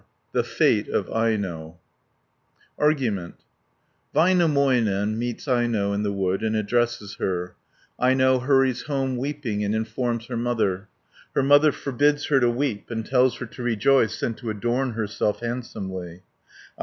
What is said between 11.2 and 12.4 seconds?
(21 116). Her mother forbids her